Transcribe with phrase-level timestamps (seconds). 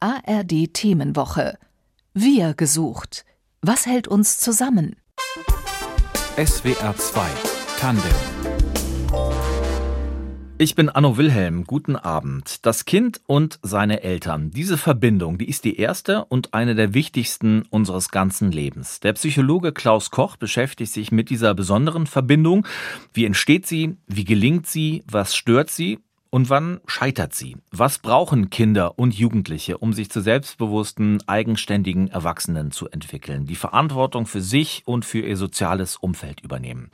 [0.00, 1.56] ARD Themenwoche.
[2.12, 3.24] Wir gesucht.
[3.62, 4.96] Was hält uns zusammen?
[6.36, 7.26] SWR 2
[7.78, 8.12] Tandem
[10.58, 11.64] ich bin Anno Wilhelm.
[11.64, 12.64] Guten Abend.
[12.64, 14.50] Das Kind und seine Eltern.
[14.50, 19.00] Diese Verbindung, die ist die erste und eine der wichtigsten unseres ganzen Lebens.
[19.00, 22.66] Der Psychologe Klaus Koch beschäftigt sich mit dieser besonderen Verbindung.
[23.12, 23.98] Wie entsteht sie?
[24.06, 25.04] Wie gelingt sie?
[25.06, 25.98] Was stört sie?
[26.36, 27.56] Und wann scheitert sie?
[27.70, 34.26] Was brauchen Kinder und Jugendliche, um sich zu selbstbewussten, eigenständigen Erwachsenen zu entwickeln, die Verantwortung
[34.26, 36.90] für sich und für ihr soziales Umfeld übernehmen,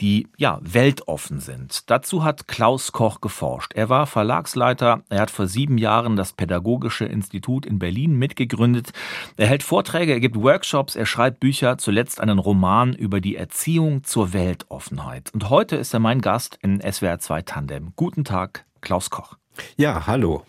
[0.00, 1.88] die ja weltoffen sind?
[1.88, 3.74] Dazu hat Klaus Koch geforscht.
[3.74, 8.90] Er war Verlagsleiter, er hat vor sieben Jahren das Pädagogische Institut in Berlin mitgegründet.
[9.36, 14.02] Er hält Vorträge, er gibt Workshops, er schreibt Bücher, zuletzt einen Roman über die Erziehung
[14.02, 15.32] zur Weltoffenheit.
[15.32, 17.92] Und heute ist er mein Gast in SWR 2 Tandem.
[17.94, 18.64] Guten Tag.
[18.80, 19.36] Klaus Koch.
[19.76, 20.44] Ja, hallo.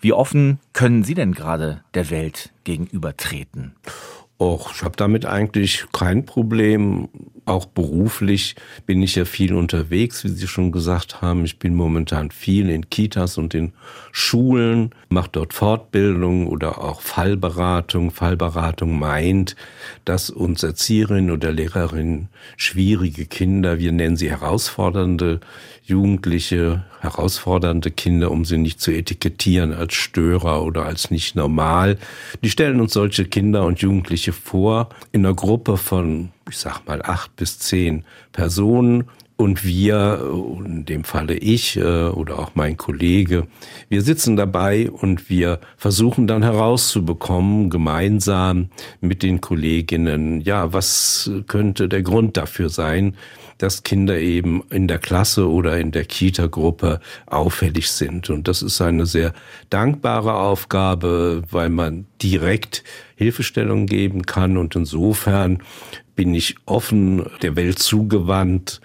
[0.00, 3.74] Wie offen können Sie denn gerade der Welt gegenübertreten?
[4.42, 7.08] Och, ich habe damit eigentlich kein Problem.
[7.44, 11.44] Auch beruflich bin ich ja viel unterwegs, wie Sie schon gesagt haben.
[11.44, 13.72] Ich bin momentan viel in Kitas und in
[14.10, 18.10] Schulen, mache dort Fortbildung oder auch Fallberatung.
[18.10, 19.54] Fallberatung meint,
[20.04, 25.38] dass uns Erzieherinnen oder Lehrerinnen schwierige Kinder, wir nennen sie herausfordernde
[25.84, 31.98] Jugendliche, herausfordernde Kinder, um sie nicht zu etikettieren als Störer oder als nicht normal.
[32.42, 37.02] Die stellen uns solche Kinder und Jugendliche vor in einer Gruppe von, ich sag mal,
[37.02, 39.04] acht bis zehn Personen.
[39.36, 40.20] Und wir,
[40.64, 43.46] in dem Falle ich äh, oder auch mein Kollege,
[43.88, 48.68] wir sitzen dabei und wir versuchen dann herauszubekommen, gemeinsam
[49.00, 53.16] mit den Kolleginnen, ja, was könnte der Grund dafür sein,
[53.62, 58.28] dass Kinder eben in der Klasse oder in der Kita-Gruppe auffällig sind.
[58.28, 59.32] Und das ist eine sehr
[59.70, 62.82] dankbare Aufgabe, weil man direkt
[63.16, 64.56] Hilfestellung geben kann.
[64.56, 65.62] Und insofern
[66.14, 68.80] bin ich offen, der Welt zugewandt,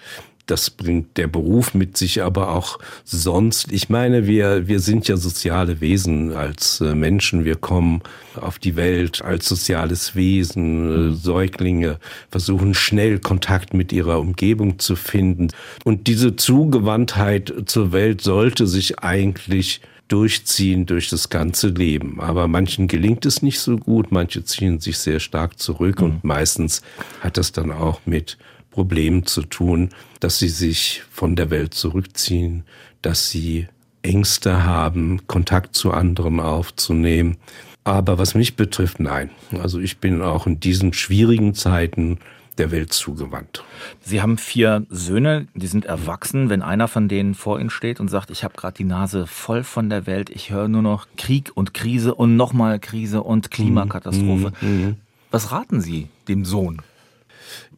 [0.48, 3.70] das bringt der Beruf mit sich, aber auch sonst.
[3.70, 7.44] Ich meine, wir, wir sind ja soziale Wesen als äh, Menschen.
[7.44, 8.00] Wir kommen
[8.34, 11.12] auf die Welt als soziales Wesen.
[11.12, 11.98] Äh, Säuglinge
[12.30, 15.48] versuchen schnell Kontakt mit ihrer Umgebung zu finden.
[15.84, 22.20] Und diese Zugewandtheit zur Welt sollte sich eigentlich durchziehen durch das ganze Leben.
[22.20, 26.04] Aber manchen gelingt es nicht so gut, manche ziehen sich sehr stark zurück mhm.
[26.04, 26.82] und meistens
[27.20, 28.38] hat das dann auch mit
[28.70, 32.64] Problem zu tun, dass sie sich von der Welt zurückziehen,
[33.02, 33.66] dass sie
[34.02, 37.36] Ängste haben, Kontakt zu anderen aufzunehmen.
[37.84, 39.30] Aber was mich betrifft, nein.
[39.60, 42.18] Also ich bin auch in diesen schwierigen Zeiten
[42.58, 43.64] der Welt zugewandt.
[44.00, 46.50] Sie haben vier Söhne, die sind erwachsen.
[46.50, 49.64] Wenn einer von denen vor Ihnen steht und sagt, ich habe gerade die Nase voll
[49.64, 54.52] von der Welt, ich höre nur noch Krieg und Krise und nochmal Krise und Klimakatastrophe.
[54.60, 54.68] Mhm.
[54.68, 54.96] mhm.
[55.30, 56.80] Was raten Sie dem Sohn?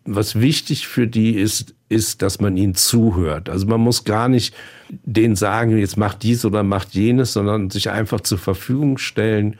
[0.04, 3.48] was wichtig für die ist, ist, dass man ihnen zuhört.
[3.48, 4.54] Also man muss gar nicht
[4.88, 9.58] denen sagen, jetzt macht dies oder macht jenes, sondern sich einfach zur Verfügung stellen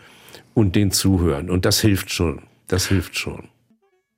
[0.54, 1.50] und denen zuhören.
[1.50, 2.42] Und das hilft schon.
[2.68, 3.48] Das hilft schon.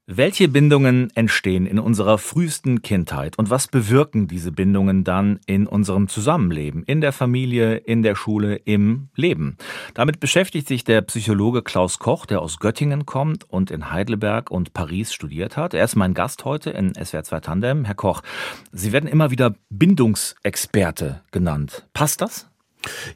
[0.09, 6.09] Welche Bindungen entstehen in unserer frühesten Kindheit und was bewirken diese Bindungen dann in unserem
[6.09, 9.57] Zusammenleben, in der Familie, in der Schule, im Leben?
[9.95, 14.75] Damit beschäftigt sich der Psychologe Klaus Koch, der aus Göttingen kommt und in Heidelberg und
[14.75, 15.73] Paris studiert hat.
[15.73, 17.85] Er ist mein Gast heute in SWR 2 Tandem.
[17.85, 18.23] Herr Koch,
[18.73, 21.87] Sie werden immer wieder Bindungsexperte genannt.
[21.95, 22.49] Passt das?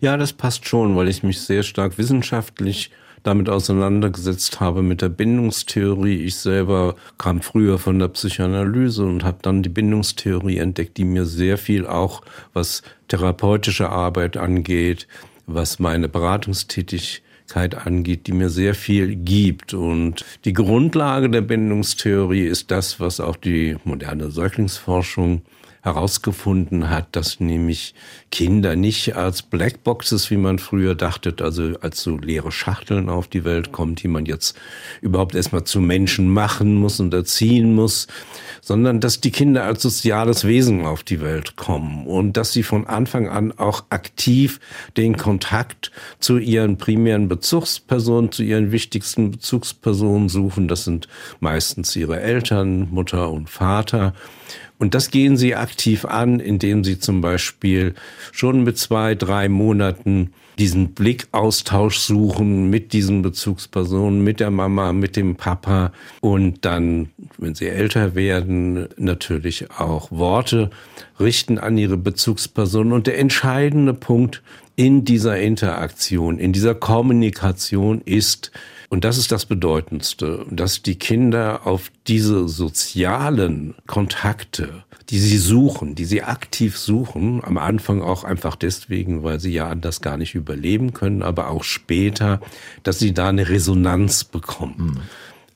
[0.01, 2.93] Ja, das passt schon, weil ich mich sehr stark wissenschaftlich
[3.27, 6.17] damit auseinandergesetzt habe mit der Bindungstheorie.
[6.23, 11.25] Ich selber kam früher von der Psychoanalyse und habe dann die Bindungstheorie entdeckt, die mir
[11.25, 12.23] sehr viel auch
[12.53, 15.09] was therapeutische Arbeit angeht,
[15.47, 19.75] was meine Beratungstätigkeit angeht, die mir sehr viel gibt.
[19.75, 25.43] Und die Grundlage der Bindungstheorie ist das, was auch die moderne Säuglingsforschung
[25.87, 27.95] herausgefunden hat, dass nämlich
[28.33, 33.45] Kinder nicht als Blackboxes, wie man früher dachte, also als so leere Schachteln auf die
[33.45, 34.59] Welt kommen, die man jetzt
[35.01, 38.09] überhaupt erstmal zu Menschen machen muss und erziehen muss,
[38.61, 42.89] sondern dass die Kinder als soziales Wesen auf die Welt kommen und dass sie von
[42.89, 44.59] Anfang an auch aktiv
[44.97, 50.67] den Kontakt zu ihren primären Bezugspersonen, zu ihren wichtigsten Bezugspersonen suchen.
[50.67, 51.07] Das sind
[51.39, 54.15] meistens ihre Eltern, Mutter und Vater.
[54.79, 57.95] Und das gehen sie aktiv an, indem sie zum Beispiel
[58.33, 65.17] schon mit zwei, drei Monaten diesen Blickaustausch suchen mit diesen Bezugspersonen, mit der Mama, mit
[65.17, 70.71] dem Papa und dann wenn sie älter werden, natürlich auch Worte
[71.21, 72.93] richten an ihre Bezugsperson.
[72.93, 74.43] Und der entscheidende Punkt
[74.77, 78.53] in dieser Interaktion, in dieser Kommunikation ist,
[78.91, 85.95] und das ist das Bedeutendste, dass die Kinder auf diese sozialen Kontakte, die sie suchen,
[85.95, 90.35] die sie aktiv suchen, am Anfang auch einfach deswegen, weil sie ja anders gar nicht
[90.35, 92.41] überleben können, aber auch später,
[92.83, 94.95] dass sie da eine Resonanz bekommen.
[94.95, 95.01] Mhm.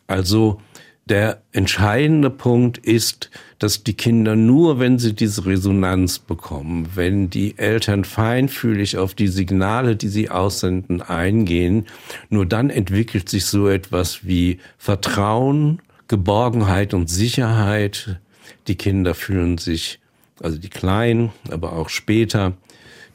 [0.07, 0.61] Also
[1.07, 7.59] der entscheidende Punkt ist, dass die Kinder nur, wenn sie diese Resonanz bekommen, wenn die
[7.59, 11.87] Eltern feinfühlig auf die Signale, die sie aussenden, eingehen,
[12.29, 18.21] nur dann entwickelt sich so etwas wie Vertrauen, Geborgenheit und Sicherheit.
[18.69, 19.99] Die Kinder fühlen sich,
[20.41, 22.55] also die Kleinen, aber auch später,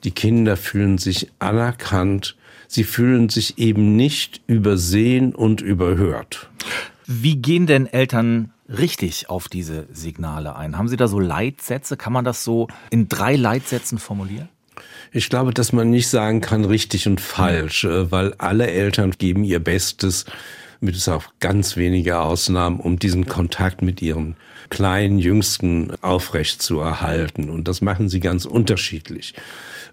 [0.04, 2.36] die Kinder fühlen sich anerkannt.
[2.68, 6.50] Sie fühlen sich eben nicht übersehen und überhört.
[7.08, 10.78] Wie gehen denn Eltern richtig auf diese Signale ein?
[10.78, 11.98] Haben Sie da so Leitsätze?
[11.98, 14.50] Kann man das so in drei Leitsätzen formulieren?
[15.12, 19.44] Ich glaube, dass man nicht sagen kann richtig und falsch, äh, weil alle Eltern geben
[19.44, 20.26] ihr Bestes,
[20.82, 24.36] mit es auch ganz wenige Ausnahmen, um diesen Kontakt mit ihren
[24.70, 27.50] kleinen Jüngsten aufrecht zu erhalten.
[27.50, 29.34] Und das machen sie ganz unterschiedlich.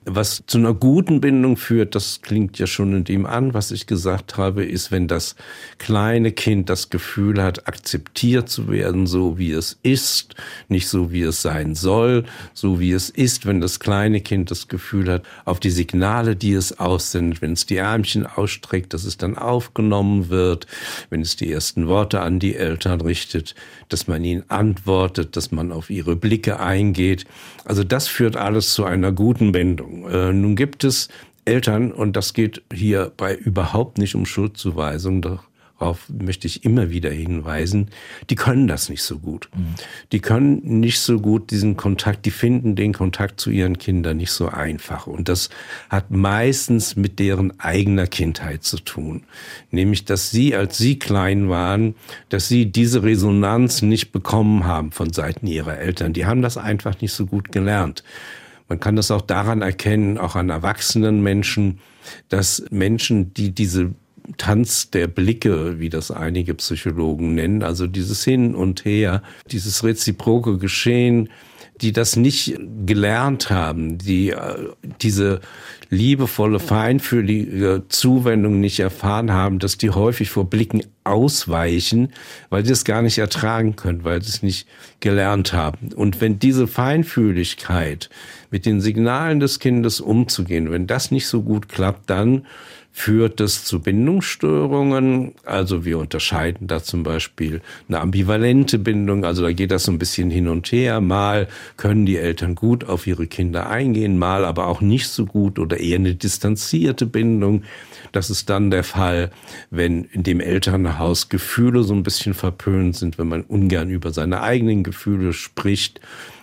[0.04, 3.86] Was zu einer guten Bindung führt, das klingt ja schon in dem an, was ich
[3.86, 5.36] gesagt habe, ist, wenn das
[5.78, 10.34] kleine Kind das Gefühl hat, akzeptiert zu werden, so wie es ist,
[10.68, 14.66] nicht so wie es sein soll, so wie es ist, wenn das kleine Kind das
[14.66, 19.18] Gefühl hat, auf die Signale, die es aussendet, wenn es die Ärmchen ausstreckt, dass es
[19.18, 20.66] dann aufgenommen wird,
[21.10, 23.54] wenn es die ersten Worte an die Eltern richtet,
[23.88, 27.24] dass man ihnen antwortet, dass man auf ihre Blicke eingeht.
[27.64, 29.91] Also das führt alles zu einer guten Bindung.
[30.10, 31.08] Äh, nun gibt es
[31.44, 35.44] Eltern, und das geht hierbei überhaupt nicht um Schuldzuweisung, doch
[35.82, 37.88] darauf möchte ich immer wieder hinweisen,
[38.30, 39.48] die können das nicht so gut.
[39.54, 39.74] Mhm.
[40.12, 44.30] Die können nicht so gut diesen Kontakt, die finden den Kontakt zu ihren Kindern nicht
[44.30, 45.08] so einfach.
[45.08, 45.50] Und das
[45.90, 49.24] hat meistens mit deren eigener Kindheit zu tun.
[49.72, 51.96] Nämlich, dass sie, als sie klein waren,
[52.28, 56.12] dass sie diese Resonanz nicht bekommen haben von Seiten ihrer Eltern.
[56.12, 58.04] Die haben das einfach nicht so gut gelernt.
[58.72, 61.78] Man kann das auch daran erkennen, auch an erwachsenen Menschen,
[62.30, 63.90] dass Menschen, die diese
[64.38, 70.56] Tanz der Blicke, wie das einige Psychologen nennen, also dieses Hin und Her, dieses reziproke
[70.56, 71.28] Geschehen,
[71.82, 74.68] die das nicht gelernt haben, die äh,
[75.02, 75.40] diese
[75.90, 82.12] liebevolle, feinfühlige Zuwendung nicht erfahren haben, dass die häufig vor Blicken ausweichen,
[82.48, 84.66] weil sie es gar nicht ertragen können, weil sie es nicht
[85.00, 85.92] gelernt haben.
[85.92, 88.08] Und wenn diese Feinfühligkeit
[88.52, 92.46] mit den Signalen des Kindes umzugehen, wenn das nicht so gut klappt, dann
[92.94, 95.32] führt es zu Bindungsstörungen.
[95.46, 99.24] Also wir unterscheiden da zum Beispiel eine ambivalente Bindung.
[99.24, 101.00] Also da geht das so ein bisschen hin und her.
[101.00, 105.58] Mal können die Eltern gut auf ihre Kinder eingehen, mal aber auch nicht so gut
[105.58, 107.62] oder eher eine distanzierte Bindung.
[108.12, 109.30] Das ist dann der Fall,
[109.70, 114.42] wenn in dem Elternhaus Gefühle so ein bisschen verpönt sind, wenn man ungern über seine
[114.42, 116.00] eigenen Gefühle spricht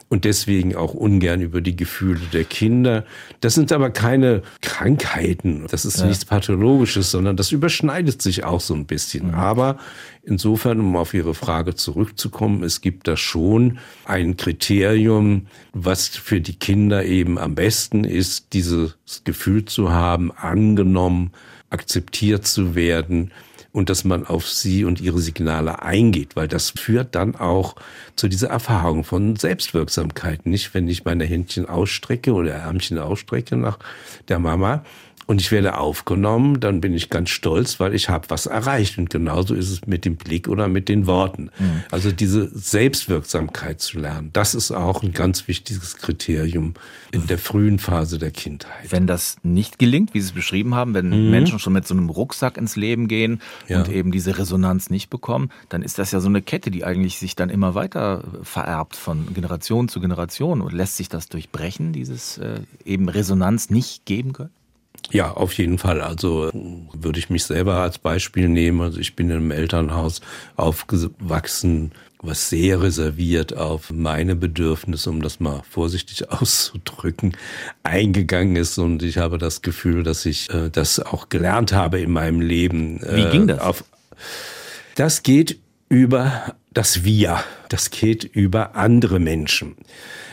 [0.09, 3.05] und deswegen auch ungern über die Gefühle der Kinder.
[3.41, 6.07] Das sind aber keine Krankheiten, das ist ja.
[6.07, 9.27] nichts Pathologisches, sondern das überschneidet sich auch so ein bisschen.
[9.27, 9.33] Mhm.
[9.35, 9.77] Aber
[10.23, 16.55] insofern, um auf Ihre Frage zurückzukommen, es gibt da schon ein Kriterium, was für die
[16.55, 21.31] Kinder eben am besten ist, dieses Gefühl zu haben, angenommen,
[21.69, 23.31] akzeptiert zu werden
[23.71, 27.75] und dass man auf sie und ihre Signale eingeht, weil das führt dann auch
[28.15, 30.45] zu dieser Erfahrung von Selbstwirksamkeit.
[30.45, 33.77] Nicht, wenn ich meine Händchen ausstrecke oder Ärmchen ausstrecke nach
[34.27, 34.83] der Mama,
[35.29, 38.97] und ich werde aufgenommen, dann bin ich ganz stolz, weil ich habe was erreicht.
[38.97, 41.51] Und genauso ist es mit dem Blick oder mit den Worten.
[41.59, 41.83] Mhm.
[41.91, 46.73] Also diese Selbstwirksamkeit zu lernen, das ist auch ein ganz wichtiges Kriterium
[47.11, 48.91] in der frühen Phase der Kindheit.
[48.91, 51.29] Wenn das nicht gelingt, wie Sie es beschrieben haben, wenn mhm.
[51.29, 53.77] Menschen schon mit so einem Rucksack ins Leben gehen ja.
[53.77, 57.19] und eben diese Resonanz nicht bekommen, dann ist das ja so eine Kette, die eigentlich
[57.19, 60.61] sich dann immer weiter vererbt von Generation zu Generation.
[60.61, 64.49] Und lässt sich das durchbrechen, dieses äh, eben Resonanz nicht geben können?
[65.11, 66.01] Ja, auf jeden Fall.
[66.01, 66.49] Also
[66.93, 68.81] würde ich mich selber als Beispiel nehmen.
[68.81, 70.21] Also ich bin in einem Elternhaus
[70.55, 77.35] aufgewachsen, was sehr reserviert auf meine Bedürfnisse, um das mal vorsichtig auszudrücken,
[77.83, 78.77] eingegangen ist.
[78.77, 83.01] Und ich habe das Gefühl, dass ich äh, das auch gelernt habe in meinem Leben.
[83.01, 83.59] Wie ging das?
[83.59, 83.83] Auf,
[84.95, 87.43] das geht über das Wir.
[87.69, 89.75] Das geht über andere Menschen.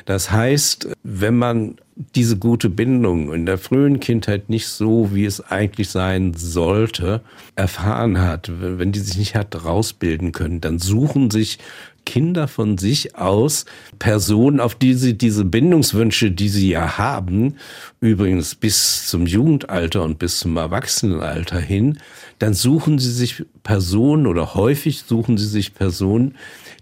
[0.05, 5.41] Das heißt, wenn man diese gute Bindung in der frühen Kindheit nicht so, wie es
[5.41, 7.23] eigentlich sein sollte,
[7.55, 11.59] erfahren hat, wenn die sich nicht hat rausbilden können, dann suchen sich
[12.05, 13.65] Kinder von sich aus
[13.99, 17.57] Personen, auf die sie diese Bindungswünsche, die sie ja haben,
[18.01, 21.99] übrigens bis zum Jugendalter und bis zum Erwachsenenalter hin,
[22.39, 26.37] dann suchen sie sich Personen oder häufig suchen sie sich Personen,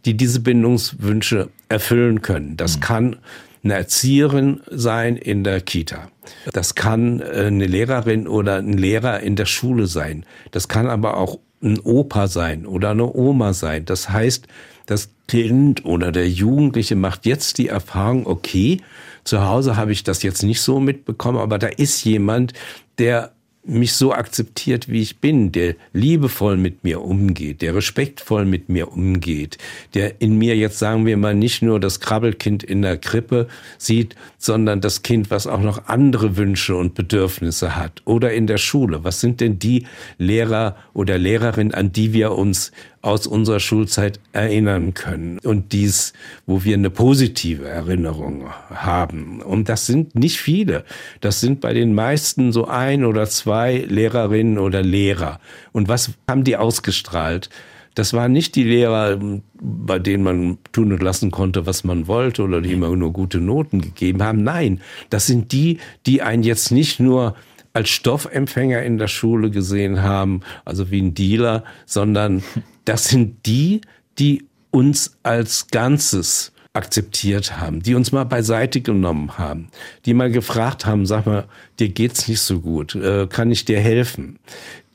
[0.04, 2.56] die diese Bindungswünsche erfüllen können.
[2.56, 2.80] Das mhm.
[2.80, 3.16] kann
[3.64, 6.11] eine Erzieherin sein in der Kita.
[6.52, 10.25] Das kann äh, eine Lehrerin oder ein Lehrer in der Schule sein.
[10.50, 13.87] Das kann aber auch ein Opa sein oder eine Oma sein.
[13.87, 14.47] Das heißt,
[14.87, 18.83] das Kind oder der Jugendliche macht jetzt die Erfahrung, okay,
[19.25, 22.52] zu Hause habe ich das jetzt nicht so mitbekommen, aber da ist jemand,
[22.99, 23.33] der
[23.64, 28.92] mich so akzeptiert, wie ich bin, der liebevoll mit mir umgeht, der respektvoll mit mir
[28.92, 29.59] umgeht,
[29.94, 34.16] der in mir jetzt sagen wir mal nicht nur das Krabbelkind in der Krippe sieht,
[34.38, 39.04] sondern das Kind, was auch noch andere Wünsche und Bedürfnisse hat oder in der Schule.
[39.04, 39.87] Was sind denn die
[40.18, 42.71] Lehrer oder Lehrerin, an die wir uns
[43.05, 46.15] aus unserer Schulzeit erinnern können und dies,
[46.47, 49.43] wo wir eine positive Erinnerung haben.
[49.43, 50.85] Und das sind nicht viele.
[51.21, 55.39] Das sind bei den meisten so ein oder zwei Lehrerinnen oder Lehrer.
[55.73, 57.51] Und was haben die ausgestrahlt?
[57.95, 59.21] Das waren nicht die Lehrer,
[59.61, 63.39] bei denen man tun und lassen konnte, was man wollte oder die immer nur gute
[63.39, 64.43] Noten gegeben haben.
[64.43, 64.81] Nein,
[65.11, 67.37] das sind die, die einen jetzt nicht nur
[67.75, 72.43] als Stoffempfänger in der Schule gesehen haben, also wie ein Dealer, sondern
[72.85, 73.81] das sind die,
[74.19, 79.69] die uns als Ganzes akzeptiert haben, die uns mal beiseite genommen haben,
[80.07, 81.45] die mal gefragt haben, sag mal,
[81.79, 84.41] dir geht's nicht so gut, äh, kann ich dir helfen?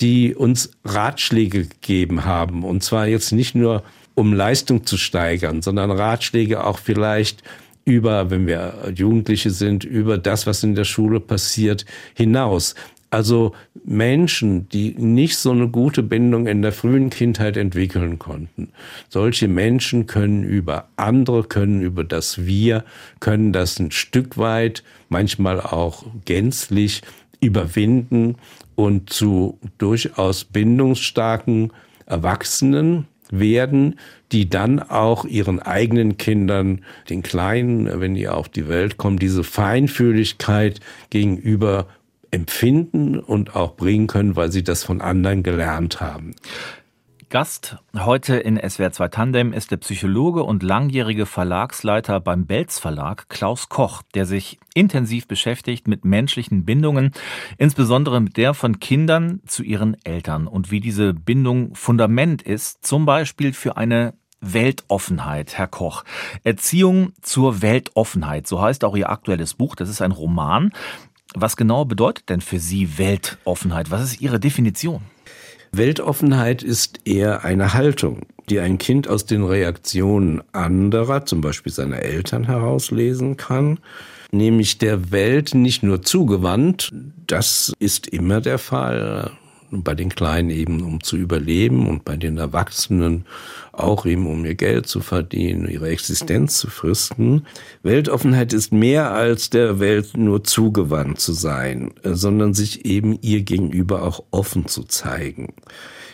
[0.01, 5.91] Die uns Ratschläge gegeben haben und zwar jetzt nicht nur um Leistung zu steigern, sondern
[5.91, 7.43] Ratschläge auch vielleicht
[7.85, 12.75] über, wenn wir Jugendliche sind, über das, was in der Schule passiert, hinaus.
[13.11, 18.69] Also Menschen, die nicht so eine gute Bindung in der frühen Kindheit entwickeln konnten.
[19.09, 22.83] Solche Menschen können über andere, können über das Wir,
[23.19, 27.01] können das ein Stück weit, manchmal auch gänzlich
[27.41, 28.35] überwinden
[28.75, 31.71] und zu durchaus bindungsstarken
[32.05, 33.99] Erwachsenen werden,
[34.31, 39.43] die dann auch ihren eigenen Kindern, den Kleinen, wenn die auf die Welt kommen, diese
[39.43, 41.87] Feinfühligkeit gegenüber
[42.31, 46.35] empfinden und auch bringen können, weil sie das von anderen gelernt haben.
[47.29, 53.29] Gast heute in SWR 2 Tandem ist der Psychologe und langjährige Verlagsleiter beim Belz Verlag
[53.29, 57.11] Klaus Koch, der sich intensiv beschäftigt mit menschlichen Bindungen,
[57.59, 63.05] insbesondere mit der von Kindern zu ihren Eltern und wie diese Bindung Fundament ist, zum
[63.05, 66.03] Beispiel für eine Weltoffenheit, Herr Koch.
[66.43, 69.75] Erziehung zur Weltoffenheit, so heißt auch Ihr aktuelles Buch.
[69.75, 70.71] Das ist ein Roman.
[71.35, 73.91] Was genau bedeutet denn für Sie Weltoffenheit?
[73.91, 75.01] Was ist Ihre Definition?
[75.71, 81.99] Weltoffenheit ist eher eine Haltung, die ein Kind aus den Reaktionen anderer, zum Beispiel seiner
[81.99, 83.79] Eltern, herauslesen kann,
[84.31, 86.91] nämlich der Welt nicht nur zugewandt,
[87.27, 89.31] das ist immer der Fall,
[89.71, 93.25] bei den Kleinen eben um zu überleben und bei den Erwachsenen
[93.71, 97.45] auch eben um ihr Geld zu verdienen, ihre Existenz zu fristen.
[97.83, 104.03] Weltoffenheit ist mehr als der Welt nur zugewandt zu sein, sondern sich eben ihr gegenüber
[104.03, 105.53] auch offen zu zeigen.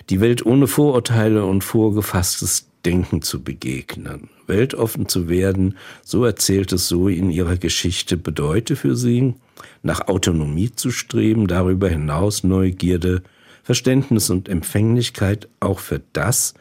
[0.10, 4.30] Die Welt ohne Vorurteile und vorgefasstes Denken zu begegnen.
[4.46, 9.34] Weltoffen zu werden, so erzählt es so in ihrer Geschichte, bedeute für sie,
[9.82, 13.24] nach Autonomie zu streben, darüber hinaus Neugierde,
[13.66, 16.54] Verständnis und Empfänglichkeit auch für das,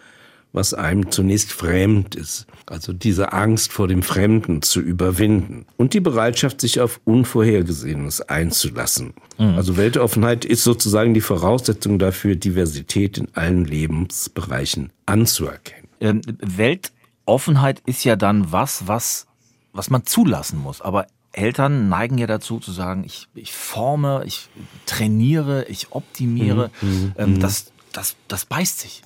[0.55, 2.47] was einem zunächst fremd ist.
[2.65, 9.13] Also diese Angst vor dem Fremden zu überwinden und die Bereitschaft, sich auf Unvorhergesehenes einzulassen.
[9.37, 9.55] Mhm.
[9.55, 15.89] Also Weltoffenheit ist sozusagen die Voraussetzung dafür, Diversität in allen Lebensbereichen anzuerkennen.
[16.01, 19.27] Ähm, Weltoffenheit ist ja dann was, was,
[19.75, 20.81] was man zulassen muss.
[20.81, 21.07] Aber
[21.37, 24.49] Eltern neigen ja dazu zu sagen, ich, ich forme, ich
[24.87, 26.71] trainiere, ich optimiere.
[26.81, 27.41] Mhm, mhm ähm, mhm.
[27.41, 29.03] das, das, das beißt sich.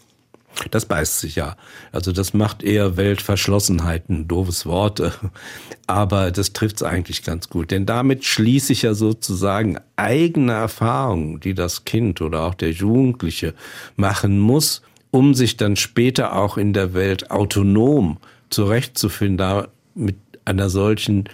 [0.71, 1.57] Das beißt sich ja.
[1.93, 5.01] Also das macht eher Weltverschlossenheit, ein doofes Wort,
[5.87, 7.71] aber das trifft es eigentlich ganz gut.
[7.71, 13.55] Denn damit schließe ich ja sozusagen eigene Erfahrungen, die das Kind oder auch der Jugendliche
[13.97, 18.19] machen muss, um sich dann später auch in der Welt autonom
[18.51, 21.29] zurechtzufinden, da mit einer solchen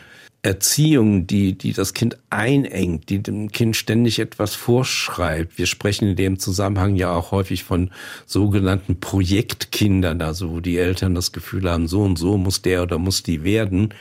[0.44, 5.56] Erziehung, die, die das Kind einengt, die dem Kind ständig etwas vorschreibt.
[5.56, 7.90] Wir sprechen in dem Zusammenhang ja auch häufig von
[8.26, 12.98] sogenannten Projektkindern, also wo die Eltern das Gefühl haben, so und so muss der oder
[12.98, 13.94] muss die werden.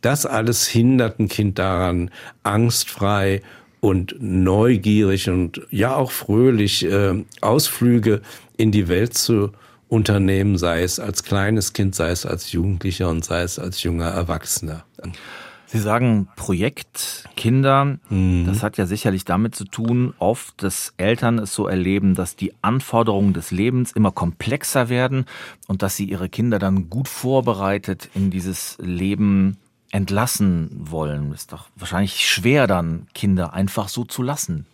[0.00, 2.12] Das alles hindert ein Kind daran,
[2.44, 3.42] angstfrei
[3.80, 8.22] und neugierig und ja auch fröhlich äh, Ausflüge
[8.56, 9.50] in die Welt zu
[9.88, 14.06] unternehmen, sei es als kleines Kind, sei es als Jugendlicher und sei es als junger
[14.06, 14.84] Erwachsener.
[15.72, 17.98] Sie sagen Projekt Kinder.
[18.08, 18.44] Mhm.
[18.44, 22.52] Das hat ja sicherlich damit zu tun, oft, dass Eltern es so erleben, dass die
[22.60, 25.26] Anforderungen des Lebens immer komplexer werden
[25.68, 29.58] und dass sie ihre Kinder dann gut vorbereitet in dieses Leben
[29.92, 31.32] entlassen wollen.
[31.32, 34.66] Ist doch wahrscheinlich schwer dann, Kinder einfach so zu lassen.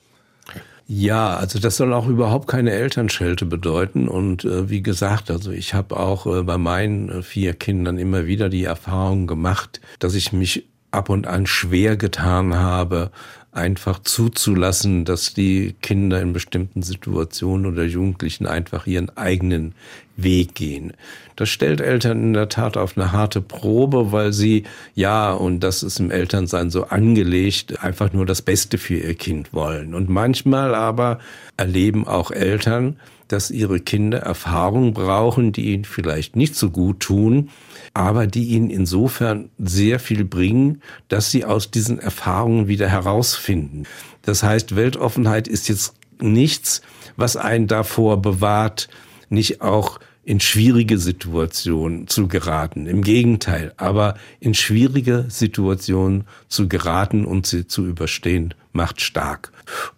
[0.87, 4.09] Ja, also das soll auch überhaupt keine Elternschelte bedeuten.
[4.09, 8.25] Und äh, wie gesagt, also ich habe auch äh, bei meinen äh, vier Kindern immer
[8.25, 13.11] wieder die Erfahrung gemacht, dass ich mich ab und an schwer getan habe,
[13.57, 19.75] einfach zuzulassen, dass die Kinder in bestimmten Situationen oder Jugendlichen einfach ihren eigenen
[20.16, 20.93] Weg gehen.
[21.37, 24.64] Das stellt Eltern in der Tat auf eine harte Probe, weil sie,
[24.95, 29.52] ja, und das ist im Elternsein so angelegt, einfach nur das Beste für ihr Kind
[29.52, 29.95] wollen.
[29.95, 31.19] Und manchmal aber
[31.57, 32.97] erleben auch Eltern,
[33.28, 37.50] dass ihre Kinder Erfahrungen brauchen, die ihnen vielleicht nicht so gut tun,
[37.97, 43.85] aber die ihnen insofern sehr viel bringen, dass sie aus diesen Erfahrungen wieder herausfinden.
[44.21, 46.83] Das heißt, Weltoffenheit ist jetzt nichts,
[47.17, 48.88] was einen davor bewahrt,
[49.31, 52.87] nicht auch in schwierige Situationen zu geraten.
[52.87, 59.53] Im Gegenteil, aber in schwierige Situationen zu geraten und sie zu überstehen, macht stark.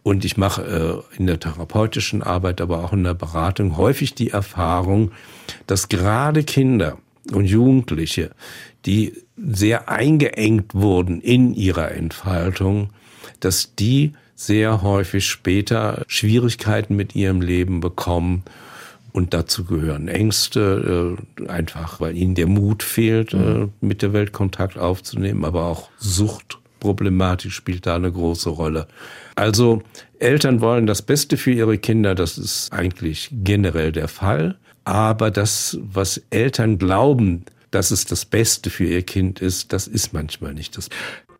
[0.05, 4.31] Und ich mache äh, in der therapeutischen Arbeit, aber auch in der Beratung häufig die
[4.31, 5.11] Erfahrung,
[5.67, 6.99] dass gerade Kinder
[7.33, 8.31] und Jugendliche,
[8.87, 12.91] die sehr eingeengt wurden in ihrer Entfaltung,
[13.41, 18.45] dass die sehr häufig später Schwierigkeiten mit ihrem Leben bekommen.
[19.13, 24.33] Und dazu gehören Ängste, äh, einfach weil ihnen der Mut fehlt, äh, mit der Welt
[24.33, 28.87] Kontakt aufzunehmen, aber auch Suchtproblematik spielt da eine große Rolle.
[29.35, 29.83] Also
[30.21, 34.57] Eltern wollen das Beste für ihre Kinder, das ist eigentlich generell der Fall.
[34.89, 40.15] Aber das, was Eltern glauben, dass es das Beste für ihr Kind ist, das ist
[40.15, 40.89] manchmal nicht das.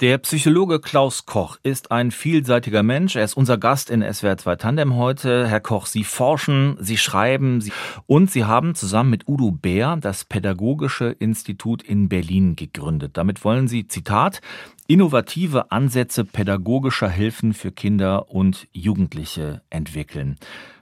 [0.03, 3.17] Der Psychologe Klaus Koch ist ein vielseitiger Mensch.
[3.17, 5.49] Er ist unser Gast in SWR 2 Tandem heute.
[5.49, 7.73] Herr Koch, Sie forschen, Sie schreiben Sie
[8.05, 13.17] und Sie haben zusammen mit Udo Bär das Pädagogische Institut in Berlin gegründet.
[13.17, 14.43] Damit wollen Sie, Zitat,
[14.89, 20.37] innovative Ansätze pädagogischer Hilfen für Kinder und Jugendliche entwickeln.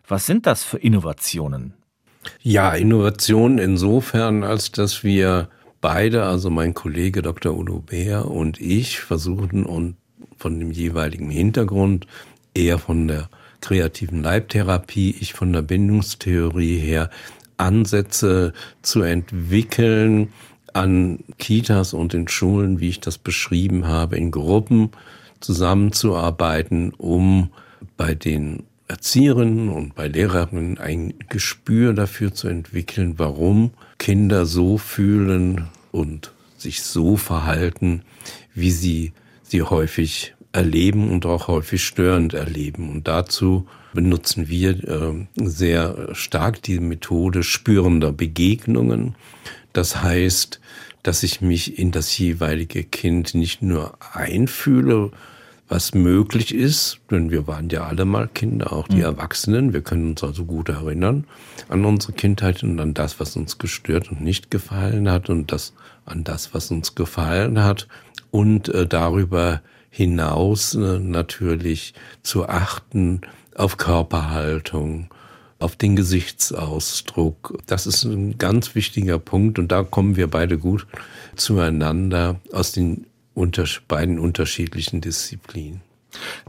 [0.09, 1.75] Was sind das für Innovationen?
[2.43, 5.49] Ja, Innovation insofern, als dass wir
[5.81, 7.57] beide, also mein Kollege Dr.
[7.57, 9.97] Udo Beer und ich, versuchen und
[10.37, 12.07] von dem jeweiligen Hintergrund,
[12.55, 13.29] eher von der
[13.61, 17.11] kreativen Leibtherapie, ich von der Bindungstheorie her,
[17.57, 20.33] Ansätze zu entwickeln
[20.73, 24.91] an Kitas und in Schulen, wie ich das beschrieben habe, in Gruppen
[25.41, 27.51] zusammenzuarbeiten, um
[27.97, 35.67] bei den Erzieherinnen und bei Lehrerinnen ein Gespür dafür zu entwickeln, warum Kinder so fühlen
[35.93, 38.03] und sich so verhalten,
[38.55, 42.91] wie sie sie häufig erleben und auch häufig störend erleben.
[42.91, 49.15] Und dazu benutzen wir äh, sehr stark die Methode spürender Begegnungen.
[49.73, 50.61] Das heißt,
[51.03, 55.11] dass ich mich in das jeweilige Kind nicht nur einfühle,
[55.69, 59.03] was möglich ist, denn wir waren ja alle mal Kinder, auch die mhm.
[59.03, 59.73] Erwachsenen.
[59.73, 61.25] Wir können uns also gut erinnern
[61.69, 65.73] an unsere Kindheit und an das, was uns gestört und nicht gefallen hat und das
[66.05, 67.89] an das, was uns gefallen hat
[68.31, 73.23] und äh, darüber hinaus äh, natürlich zu achten
[73.57, 75.09] auf Körperhaltung,
[75.59, 77.59] auf den Gesichtsausdruck.
[77.67, 80.87] Das ist ein ganz wichtiger Punkt und da kommen wir beide gut
[81.35, 85.83] zueinander aus den unter beiden unterschiedlichen Disziplinen.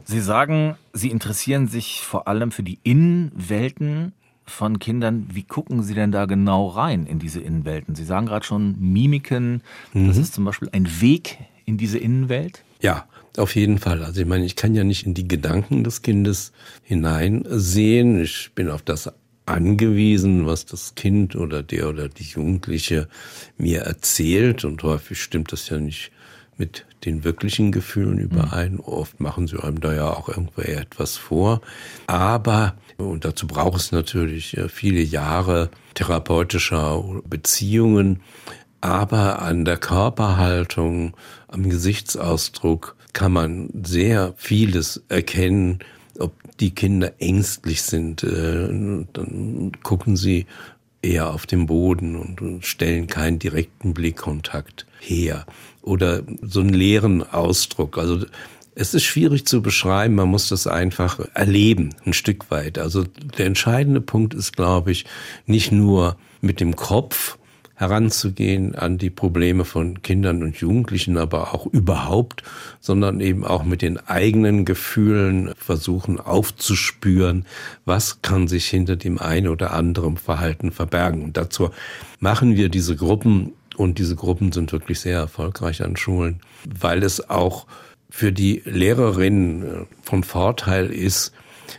[0.05, 4.13] Sie sagen, Sie interessieren sich vor allem für die Innenwelten
[4.45, 5.27] von Kindern.
[5.29, 7.95] Wie gucken Sie denn da genau rein in diese Innenwelten?
[7.95, 9.61] Sie sagen gerade schon Mimiken,
[9.93, 10.07] mhm.
[10.07, 12.63] das ist zum Beispiel ein Weg in diese Innenwelt?
[12.81, 14.03] Ja, auf jeden Fall.
[14.03, 18.21] Also ich meine, ich kann ja nicht in die Gedanken des Kindes hineinsehen.
[18.21, 19.11] Ich bin auf das
[19.45, 23.09] angewiesen, was das Kind oder der oder die Jugendliche
[23.57, 24.63] mir erzählt.
[24.63, 26.11] Und häufig stimmt das ja nicht
[26.57, 28.73] mit den wirklichen Gefühlen überein.
[28.73, 28.79] Mhm.
[28.81, 31.61] Oft machen sie einem da ja auch irgendwo etwas vor.
[32.07, 38.21] Aber, und dazu braucht es natürlich äh, viele Jahre therapeutischer Beziehungen,
[38.81, 41.15] aber an der Körperhaltung,
[41.47, 45.79] am Gesichtsausdruck kann man sehr vieles erkennen,
[46.19, 48.67] ob die Kinder ängstlich sind, äh,
[49.13, 50.45] dann gucken sie
[51.01, 55.45] eher auf den Boden und stellen keinen direkten Blickkontakt her
[55.87, 57.97] oder so einen leeren Ausdruck.
[57.97, 58.25] Also
[58.75, 62.77] Es ist schwierig zu beschreiben, man muss das einfach erleben, ein Stück weit.
[62.77, 63.05] Also
[63.37, 65.05] der entscheidende Punkt ist, glaube ich,
[65.47, 67.37] nicht nur mit dem Kopf,
[67.77, 72.41] heranzugehen an die Probleme von Kindern und Jugendlichen, aber auch überhaupt,
[72.79, 77.45] sondern eben auch mit den eigenen Gefühlen versuchen aufzuspüren,
[77.85, 81.23] was kann sich hinter dem einen oder anderen Verhalten verbergen.
[81.23, 81.69] Und dazu
[82.19, 87.29] machen wir diese Gruppen und diese Gruppen sind wirklich sehr erfolgreich an Schulen, weil es
[87.29, 87.67] auch
[88.09, 91.31] für die Lehrerinnen von Vorteil ist,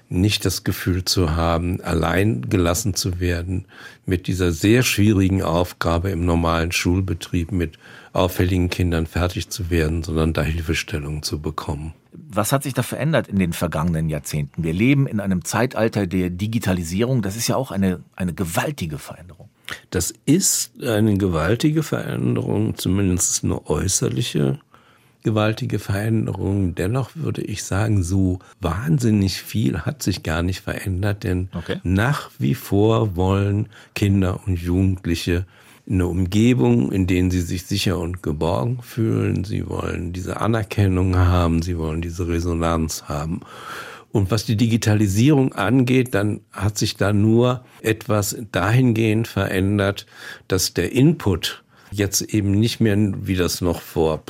[0.08, 3.64] nicht das Gefühl zu haben, allein gelassen zu werden
[4.06, 7.78] mit dieser sehr schwierigen Aufgabe im normalen Schulbetrieb mit
[8.12, 11.94] auffälligen Kindern fertig zu werden, sondern da Hilfestellung zu bekommen.
[12.12, 14.62] Was hat sich da verändert in den vergangenen Jahrzehnten?
[14.62, 17.22] Wir leben in einem Zeitalter der Digitalisierung.
[17.22, 19.47] Das ist ja auch eine, eine gewaltige Veränderung.
[19.90, 24.58] Das ist eine gewaltige Veränderung, zumindest eine äußerliche
[25.22, 26.74] gewaltige Veränderung.
[26.74, 31.80] Dennoch würde ich sagen, so wahnsinnig viel hat sich gar nicht verändert, denn okay.
[31.82, 35.44] nach wie vor wollen Kinder und Jugendliche
[35.90, 39.44] eine Umgebung, in denen sie sich sicher und geborgen fühlen.
[39.44, 43.40] Sie wollen diese Anerkennung haben, sie wollen diese Resonanz haben.
[44.10, 50.06] Und was die Digitalisierung angeht, dann hat sich da nur etwas dahingehend verändert,
[50.48, 54.22] dass der Input jetzt eben nicht mehr, wie das noch vor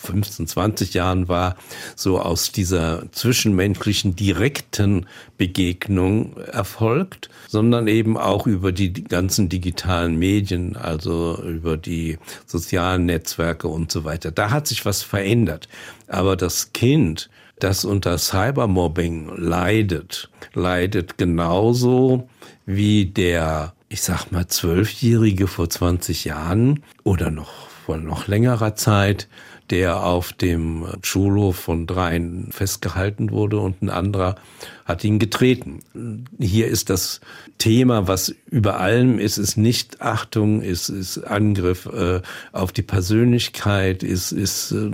[0.00, 1.56] 15, 20 Jahren war,
[1.94, 5.06] so aus dieser zwischenmenschlichen direkten
[5.36, 13.68] Begegnung erfolgt, sondern eben auch über die ganzen digitalen Medien, also über die sozialen Netzwerke
[13.68, 14.30] und so weiter.
[14.30, 15.68] Da hat sich was verändert.
[16.08, 17.28] Aber das Kind,
[17.62, 22.28] das unter Cybermobbing leidet, leidet genauso
[22.66, 29.28] wie der, ich sag mal, Zwölfjährige vor 20 Jahren oder noch vor noch längerer Zeit,
[29.70, 34.34] der auf dem Schulhof von dreien festgehalten wurde und ein anderer
[34.84, 35.80] hat ihn getreten.
[36.38, 37.20] Hier ist das
[37.58, 42.20] Thema, was über allem ist, ist nicht Achtung, ist, ist Angriff äh,
[42.52, 44.90] auf die Persönlichkeit, ist, ist äh,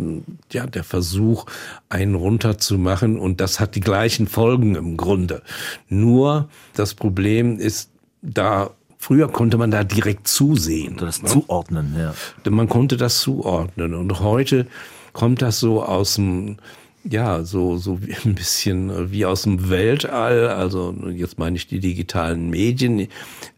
[0.52, 1.46] ja der Versuch,
[1.88, 5.42] einen runterzumachen und das hat die gleichen Folgen im Grunde.
[5.88, 10.96] Nur das Problem ist, da Früher konnte man da direkt zusehen.
[10.96, 11.28] Das ne?
[11.28, 12.14] zuordnen, ja.
[12.50, 13.94] Man konnte das zuordnen.
[13.94, 14.66] Und heute
[15.12, 16.56] kommt das so aus dem,
[17.04, 20.48] ja, so, so ein bisschen wie aus dem Weltall.
[20.48, 23.08] Also jetzt meine ich die digitalen Medien.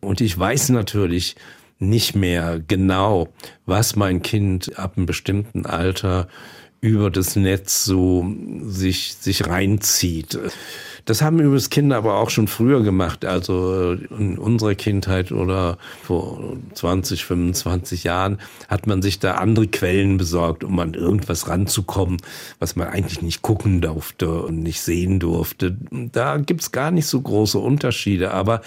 [0.00, 1.36] Und ich weiß natürlich
[1.78, 3.28] nicht mehr genau,
[3.66, 6.28] was mein Kind ab einem bestimmten Alter
[6.80, 8.26] über das Netz so
[8.62, 10.38] sich, sich reinzieht.
[11.08, 16.58] Das haben übrigens Kinder aber auch schon früher gemacht, also in unserer Kindheit oder vor
[16.74, 22.18] 20, 25 Jahren hat man sich da andere Quellen besorgt, um an irgendwas ranzukommen,
[22.58, 25.78] was man eigentlich nicht gucken durfte und nicht sehen durfte.
[25.90, 28.60] Da gibt's gar nicht so große Unterschiede, aber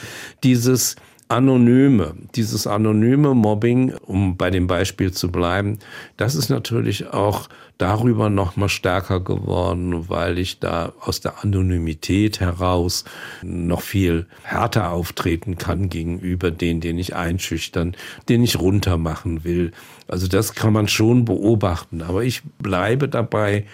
[0.43, 0.95] dieses
[1.31, 5.79] Anonyme, dieses anonyme Mobbing, um bei dem Beispiel zu bleiben,
[6.17, 12.41] das ist natürlich auch darüber noch mal stärker geworden, weil ich da aus der Anonymität
[12.41, 13.05] heraus
[13.43, 17.95] noch viel härter auftreten kann gegenüber denen, den ich einschüchtern,
[18.27, 19.71] den ich runtermachen will.
[20.09, 23.65] Also das kann man schon beobachten, aber ich bleibe dabei,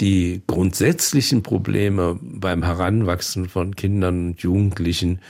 [0.00, 5.20] die grundsätzlichen Probleme beim Heranwachsen von Kindern und Jugendlichen,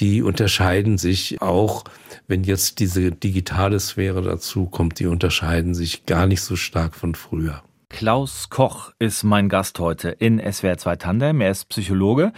[0.00, 1.84] die unterscheiden sich auch,
[2.26, 7.14] wenn jetzt diese digitale Sphäre dazu kommt, die unterscheiden sich gar nicht so stark von
[7.14, 7.62] früher.
[7.88, 11.40] Klaus Koch ist mein Gast heute in SWR 2 Tandem.
[11.40, 12.32] Er ist Psychologe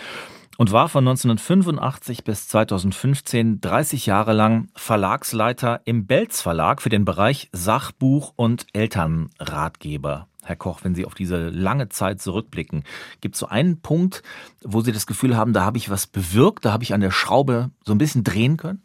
[0.59, 7.05] und war von 1985 bis 2015 30 Jahre lang Verlagsleiter im Belz Verlag für den
[7.05, 10.30] Bereich Sachbuch und Elternratgeber.
[10.51, 12.83] Herr Koch, wenn Sie auf diese lange Zeit zurückblicken,
[13.21, 14.23] gibt es so einen Punkt,
[14.63, 17.13] wo Sie das Gefühl haben, da habe ich was bewirkt, da habe ich an der
[17.13, 18.83] Schraube so ein bisschen drehen können?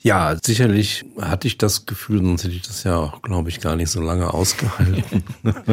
[0.00, 3.74] Ja, sicherlich hatte ich das Gefühl, sonst hätte ich das ja auch, glaube ich, gar
[3.74, 5.24] nicht so lange ausgehalten.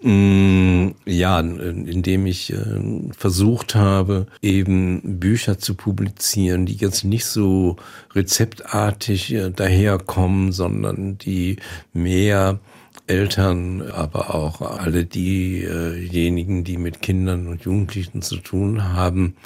[0.00, 7.74] Mm, ja, indem ich äh, versucht habe, eben Bücher zu publizieren, die jetzt nicht so
[8.14, 11.56] rezeptartig äh, daherkommen, sondern die
[11.92, 12.60] mehr
[13.06, 19.36] Eltern, aber auch alle diejenigen, die mit Kindern und Jugendlichen zu tun haben,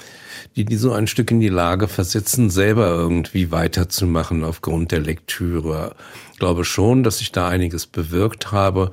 [0.55, 5.95] die die so ein Stück in die Lage versetzen, selber irgendwie weiterzumachen aufgrund der Lektüre.
[6.33, 8.91] Ich glaube schon, dass ich da einiges bewirkt habe,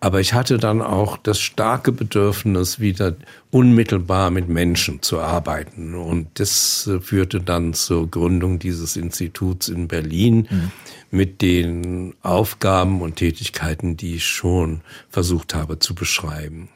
[0.00, 3.16] Aber ich hatte dann auch das starke Bedürfnis, wieder
[3.50, 5.94] unmittelbar mit Menschen zu arbeiten.
[5.94, 10.70] Und das äh, führte dann zur Gründung dieses Instituts in Berlin mhm.
[11.10, 16.68] mit den Aufgaben und Tätigkeiten, die ich schon versucht habe zu beschreiben.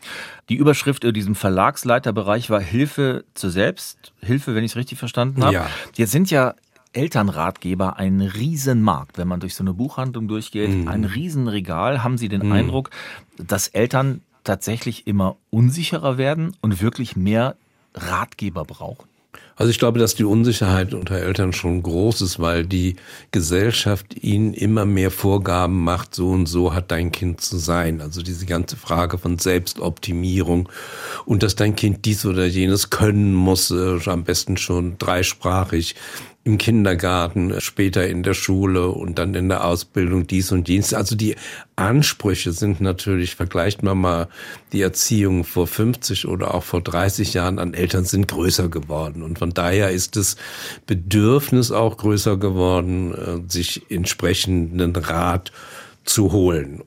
[0.48, 5.54] Die Überschrift in diesem Verlagsleiterbereich war Hilfe zur Selbsthilfe, wenn ich es richtig verstanden habe.
[5.54, 5.70] Ja.
[5.94, 6.54] Jetzt sind ja
[6.92, 9.18] Elternratgeber ein Riesenmarkt.
[9.18, 10.88] Wenn man durch so eine Buchhandlung durchgeht, mhm.
[10.88, 12.02] ein Riesenregal.
[12.02, 12.52] Haben Sie den mhm.
[12.52, 12.90] Eindruck,
[13.36, 17.56] dass Eltern tatsächlich immer unsicherer werden und wirklich mehr
[17.94, 19.06] Ratgeber brauchen?
[19.56, 22.96] Also ich glaube, dass die Unsicherheit unter Eltern schon groß ist, weil die
[23.30, 28.00] Gesellschaft ihnen immer mehr Vorgaben macht, so und so hat dein Kind zu sein.
[28.00, 30.68] Also diese ganze Frage von Selbstoptimierung
[31.26, 35.94] und dass dein Kind dies oder jenes können muss, äh, am besten schon dreisprachig
[36.44, 40.92] im Kindergarten, später in der Schule und dann in der Ausbildung dies und jenes.
[40.92, 41.36] Also die
[41.76, 44.28] Ansprüche sind natürlich, vergleicht man mal
[44.72, 49.22] die Erziehung vor 50 oder auch vor 30 Jahren an Eltern sind größer geworden.
[49.22, 50.36] Und von daher ist das
[50.86, 55.52] Bedürfnis auch größer geworden, äh, sich entsprechenden Rat
[56.04, 56.82] zu holen.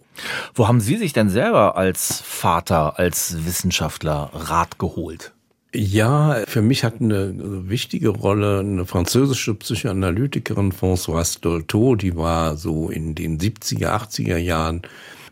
[0.53, 5.34] Wo haben Sie sich denn selber als Vater, als Wissenschaftler Rat geholt?
[5.77, 7.33] Ja, für mich hat eine
[7.69, 14.83] wichtige Rolle eine französische Psychoanalytikerin Françoise Dolto, die war so in den 70er, 80er Jahren,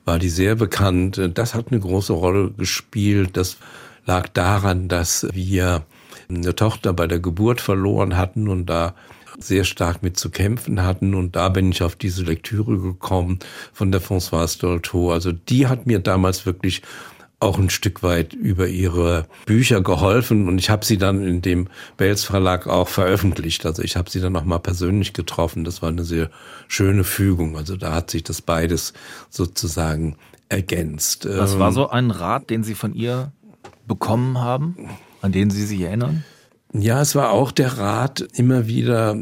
[0.04, 1.22] war die sehr bekannt.
[1.36, 3.38] Das hat eine große Rolle gespielt.
[3.38, 3.56] Das
[4.06, 5.86] lag daran, dass wir
[6.28, 8.96] eine Tochter bei der Geburt verloren hatten und da
[9.40, 11.16] sehr stark mit zu kämpfen hatten.
[11.16, 13.40] Und da bin ich auf diese Lektüre gekommen
[13.72, 15.14] von der Françoise Dolto.
[15.14, 16.82] Also die hat mir damals wirklich
[17.44, 21.68] auch ein Stück weit über ihre Bücher geholfen und ich habe sie dann in dem
[21.98, 23.66] Belz Verlag auch veröffentlicht.
[23.66, 25.64] Also ich habe sie dann noch mal persönlich getroffen.
[25.64, 26.30] Das war eine sehr
[26.68, 27.58] schöne Fügung.
[27.58, 28.94] Also da hat sich das beides
[29.30, 30.16] sozusagen
[30.50, 31.28] ergänzt.
[31.30, 33.32] Was war ähm, so ein Rat, den Sie von ihr
[33.88, 34.90] bekommen haben,
[35.22, 36.24] an den Sie sich erinnern?
[36.76, 39.16] Ja, es war auch der Rat, immer wieder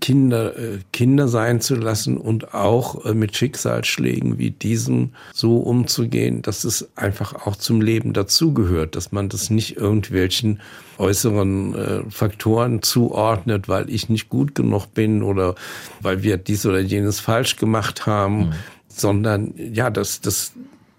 [0.00, 6.40] Kinder, äh, Kinder sein zu lassen und auch äh, mit Schicksalsschlägen wie diesen so umzugehen,
[6.40, 10.62] dass es einfach auch zum Leben dazugehört, dass man das nicht irgendwelchen
[10.96, 15.56] äußeren äh, Faktoren zuordnet, weil ich nicht gut genug bin oder
[16.00, 18.52] weil wir dies oder jenes falsch gemacht haben, mhm.
[18.88, 20.52] sondern ja, dass das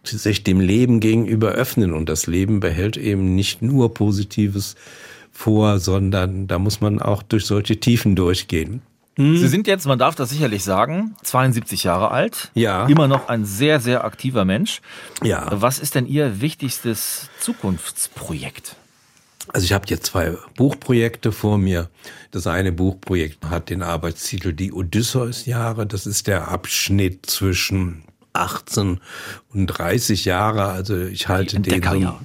[0.04, 4.76] sich dem Leben gegenüber öffnen und das Leben behält eben nicht nur Positives
[5.36, 8.82] vor, sondern da muss man auch durch solche Tiefen durchgehen.
[9.18, 9.38] Hm.
[9.38, 12.52] Sie sind jetzt, man darf das sicherlich sagen, 72 Jahre alt.
[12.54, 12.88] Ja.
[12.88, 14.82] Immer noch ein sehr, sehr aktiver Mensch.
[15.24, 15.48] Ja.
[15.52, 18.76] Was ist denn Ihr wichtigstes Zukunftsprojekt?
[19.54, 21.90] Also ich habe jetzt zwei Buchprojekte vor mir.
[22.32, 25.86] Das eine Buchprojekt hat den Arbeitstitel Die Odysseus-Jahre.
[25.86, 29.00] Das ist der Abschnitt zwischen 18
[29.54, 30.66] und 30 Jahre.
[30.66, 32.18] Also ich halte den so,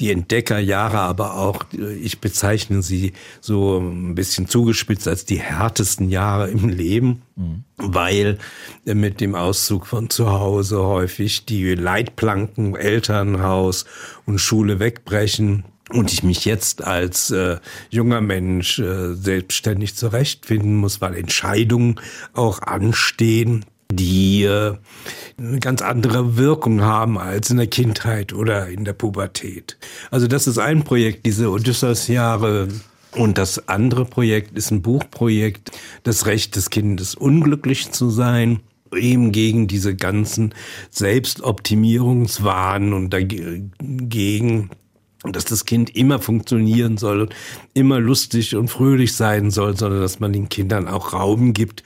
[0.00, 1.64] die Entdeckerjahre, aber auch,
[2.00, 7.64] ich bezeichne sie so ein bisschen zugespitzt als die härtesten Jahre im Leben, mhm.
[7.76, 8.38] weil
[8.84, 13.84] mit dem Auszug von zu Hause häufig die Leitplanken Elternhaus
[14.26, 17.58] und Schule wegbrechen und ich mich jetzt als äh,
[17.90, 22.00] junger Mensch äh, selbstständig zurechtfinden muss, weil Entscheidungen
[22.34, 24.76] auch anstehen, die äh,
[25.38, 29.78] eine ganz andere Wirkung haben als in der Kindheit oder in der Pubertät.
[30.10, 32.68] Also das ist ein Projekt, diese Odysseus-Jahre.
[33.12, 35.70] Und das andere Projekt ist ein Buchprojekt,
[36.02, 38.60] das Recht des Kindes, unglücklich zu sein
[38.94, 40.54] eben gegen diese ganzen
[40.90, 44.70] Selbstoptimierungswahn und dagegen,
[45.24, 47.34] dass das Kind immer funktionieren soll und
[47.74, 51.82] immer lustig und fröhlich sein soll, sondern dass man den Kindern auch Raum gibt,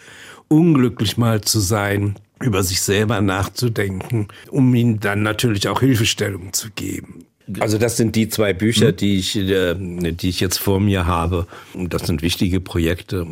[0.52, 6.70] unglücklich mal zu sein, über sich selber nachzudenken, um ihnen dann natürlich auch Hilfestellung zu
[6.70, 7.24] geben.
[7.60, 8.96] Also das sind die zwei Bücher, hm?
[8.96, 11.46] die ich, äh, die ich jetzt vor mir habe.
[11.74, 13.26] Und das sind wichtige Projekte.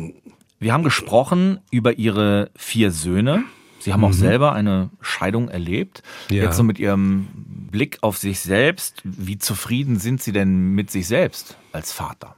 [0.59, 3.43] Wir haben gesprochen über Ihre vier Söhne.
[3.79, 4.13] Sie haben auch mhm.
[4.13, 6.03] selber eine Scheidung erlebt.
[6.29, 6.43] Ja.
[6.43, 7.27] Jetzt so mit Ihrem
[7.71, 12.35] Blick auf sich selbst, wie zufrieden sind Sie denn mit sich selbst als Vater?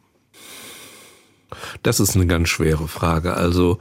[1.82, 3.34] Das ist eine ganz schwere Frage.
[3.34, 3.80] Also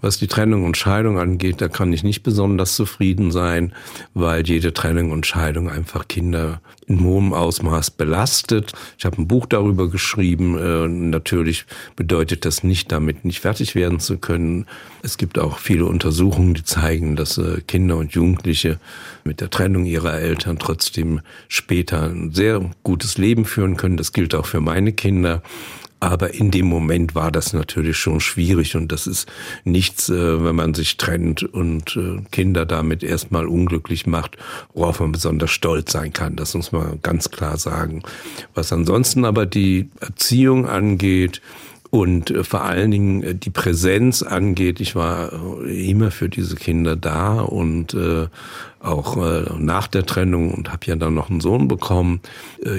[0.00, 3.72] was die Trennung und Scheidung angeht, da kann ich nicht besonders zufrieden sein,
[4.14, 8.72] weil jede Trennung und Scheidung einfach Kinder in hohem Ausmaß belastet.
[8.98, 10.58] Ich habe ein Buch darüber geschrieben.
[10.58, 14.66] Äh, natürlich bedeutet das nicht, damit nicht fertig werden zu können.
[15.02, 18.80] Es gibt auch viele Untersuchungen, die zeigen, dass äh, Kinder und Jugendliche
[19.24, 23.96] mit der Trennung ihrer Eltern trotzdem später ein sehr gutes Leben führen können.
[23.96, 25.42] Das gilt auch für meine Kinder.
[26.00, 29.30] Aber in dem Moment war das natürlich schon schwierig und das ist
[29.64, 34.38] nichts, äh, wenn man sich trennt und äh, Kinder damit erstmal unglücklich macht,
[34.72, 36.36] worauf man besonders stolz sein kann.
[36.36, 38.02] Das muss man ganz klar sagen.
[38.54, 41.42] Was ansonsten aber die Erziehung angeht,
[41.90, 44.80] und äh, vor allen Dingen äh, die Präsenz angeht.
[44.80, 45.32] Ich war
[45.64, 48.28] äh, immer für diese Kinder da und äh,
[48.78, 52.20] auch äh, nach der Trennung und habe ja dann noch einen Sohn bekommen.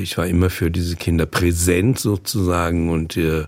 [0.02, 3.46] Ich war immer für diese Kinder präsent sozusagen und äh,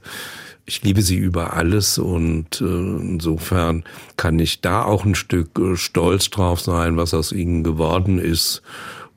[0.65, 3.83] ich liebe sie über alles und äh, insofern
[4.15, 8.61] kann ich da auch ein Stück äh, stolz drauf sein, was aus ihnen geworden ist.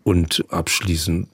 [0.03, 1.29] Und abschließend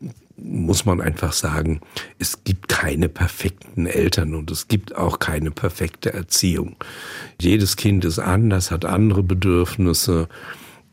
[0.45, 1.81] muss man einfach sagen,
[2.19, 6.77] es gibt keine perfekten Eltern und es gibt auch keine perfekte Erziehung.
[7.41, 10.29] Jedes Kind ist anders, hat andere Bedürfnisse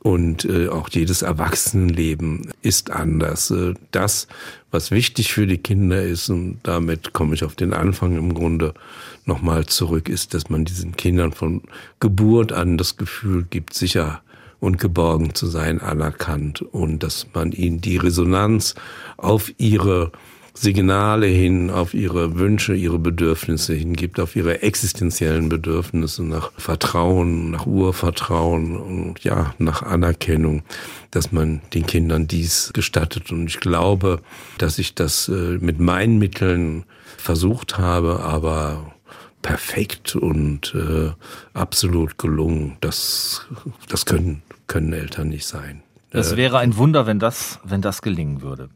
[0.02, 3.52] und äh, auch jedes Erwachsenenleben ist anders.
[3.52, 4.28] Äh, das,
[4.72, 8.74] was wichtig für die Kinder ist, und damit komme ich auf den Anfang im Grunde
[9.26, 11.62] nochmal zurück, ist, dass man diesen Kindern von
[12.00, 14.22] Geburt an das Gefühl gibt, sicher
[14.60, 18.76] und geborgen zu sein anerkannt und dass man ihnen die Resonanz
[19.17, 20.12] auf ihre
[20.54, 27.65] Signale hin, auf ihre Wünsche, ihre Bedürfnisse hingibt, auf ihre existenziellen Bedürfnisse nach Vertrauen, nach
[27.65, 30.63] Urvertrauen und ja, nach Anerkennung,
[31.12, 33.32] dass man den Kindern dies gestattet.
[33.32, 34.19] Und ich glaube,
[34.58, 36.84] dass ich das äh, mit meinen Mitteln
[37.17, 38.93] versucht habe, aber
[39.41, 41.12] perfekt und äh,
[41.54, 42.78] absolut gelungen.
[42.82, 43.48] Das,
[43.88, 45.84] das können, können Eltern nicht sein.
[46.12, 48.69] Das äh, wäre ein Wunder, wenn das, wenn das gelingen würde.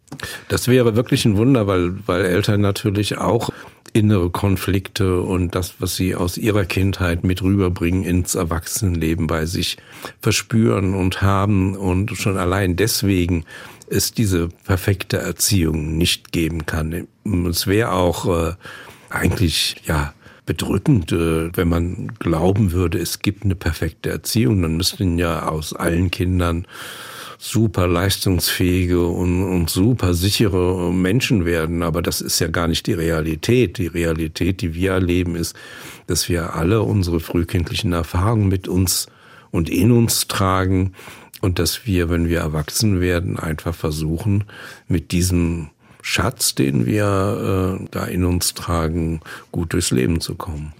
[0.49, 3.49] Das wäre wirklich ein Wunder, weil, weil Eltern natürlich auch
[3.93, 9.77] innere Konflikte und das, was sie aus ihrer Kindheit mit rüberbringen ins Erwachsenenleben bei sich
[10.19, 13.45] verspüren und haben und schon allein deswegen
[13.87, 17.07] es diese perfekte Erziehung nicht geben kann.
[17.47, 18.53] Es wäre auch äh,
[19.11, 20.13] eigentlich, ja,
[20.45, 24.61] bedrückend, äh, wenn man glauben würde, es gibt eine perfekte Erziehung.
[24.61, 26.67] Dann müssten ja aus allen Kindern
[27.37, 31.83] super leistungsfähige und, und super sichere Menschen werden.
[31.83, 33.77] Aber das ist ja gar nicht die Realität.
[33.77, 35.55] Die Realität, die wir erleben, ist,
[36.07, 39.07] dass wir alle unsere frühkindlichen Erfahrungen mit uns
[39.51, 40.93] und in uns tragen
[41.41, 44.45] und dass wir, wenn wir erwachsen werden, einfach versuchen,
[44.87, 45.69] mit diesem
[46.03, 49.21] Schatz, den wir äh, da in uns tragen,
[49.53, 50.73] gut durchs Leben zu kommen.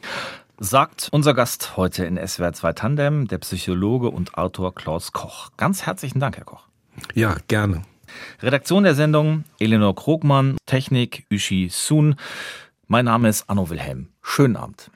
[0.60, 5.50] Sagt unser Gast heute in SWR 2 Tandem, der Psychologe und Autor Klaus Koch.
[5.56, 6.68] Ganz herzlichen Dank, Herr Koch.
[7.16, 7.84] Ja, gerne.
[8.42, 12.16] Redaktion der Sendung Eleanor Krogmann, Technik Uschi Sun.
[12.88, 14.10] Mein Name ist Anno Wilhelm.
[14.22, 14.92] Schönen Abend.